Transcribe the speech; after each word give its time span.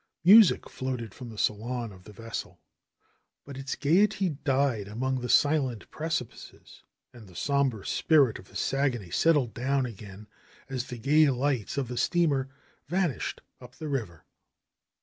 Music 0.23 0.67
floated 0.67 1.13
from 1.13 1.29
the 1.29 1.37
salon 1.37 1.91
of 1.91 2.05
the 2.05 2.11
vessel, 2.11 2.59
but 3.45 3.55
its 3.55 3.75
gayety 3.75 4.29
died 4.29 4.87
among 4.87 5.21
the 5.21 5.29
silent 5.29 5.87
precipices. 5.91 6.81
And 7.13 7.27
the 7.27 7.35
somber 7.35 7.83
spirit 7.83 8.39
of 8.39 8.47
the 8.49 8.55
Saguenay 8.55 9.11
settled 9.11 9.53
down 9.53 9.85
again 9.85 10.25
as 10.67 10.87
the 10.87 10.97
gay 10.97 11.29
lights 11.29 11.77
of 11.77 11.87
the 11.87 11.97
steamer 11.97 12.49
vanished 12.87 13.41
up 13.61 13.75
the 13.75 13.89
river. 13.89 14.25